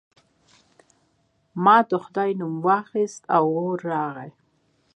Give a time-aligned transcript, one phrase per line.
[1.63, 4.29] ما د خدای نوم واخیست او اور راغی.